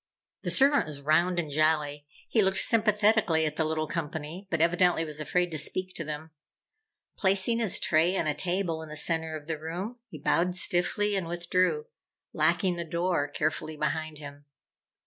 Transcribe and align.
The 0.41 0.49
servant 0.49 0.87
was 0.87 0.99
round 0.99 1.37
and 1.39 1.51
jolly. 1.51 2.07
He 2.27 2.41
looked 2.41 2.57
sympathetically 2.57 3.45
at 3.45 3.55
the 3.55 3.63
little 3.63 3.85
company, 3.85 4.47
but 4.49 4.59
evidently 4.59 5.05
was 5.05 5.19
afraid 5.19 5.51
to 5.51 5.59
speak 5.59 5.93
to 5.93 6.03
them. 6.03 6.31
Placing 7.17 7.59
his 7.59 7.79
tray 7.79 8.17
on 8.17 8.25
a 8.25 8.33
table 8.33 8.81
in 8.81 8.89
the 8.89 8.97
center 8.97 9.35
of 9.35 9.45
the 9.45 9.59
room, 9.59 9.99
he 10.09 10.17
bowed 10.19 10.55
stiffly 10.55 11.15
and 11.15 11.27
withdrew, 11.27 11.85
locking 12.33 12.77
the 12.77 12.83
door 12.83 13.27
carefully 13.27 13.77
behind 13.77 14.17
him. 14.17 14.45